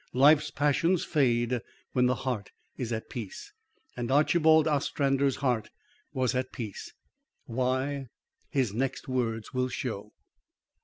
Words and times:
Life's 0.13 0.49
passions 0.49 1.05
fade 1.05 1.61
when 1.91 2.07
the 2.07 2.15
heart 2.25 2.49
is 2.75 2.91
at 2.91 3.07
peace. 3.07 3.53
And 3.95 4.09
Archibald 4.11 4.67
Ostrander's 4.67 5.35
heart 5.35 5.69
was 6.11 6.33
at 6.33 6.51
peace. 6.51 6.91
Why, 7.45 8.07
his 8.49 8.73
next 8.73 9.07
words 9.07 9.53
will 9.53 9.69
show. 9.69 10.13